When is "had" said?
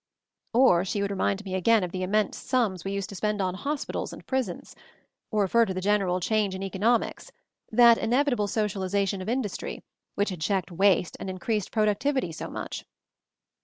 10.29-10.41